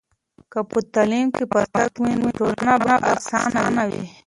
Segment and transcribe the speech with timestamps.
[0.51, 4.05] که په تعلیم کې پرمختګ وي، نو ټولنه به اسانه وي.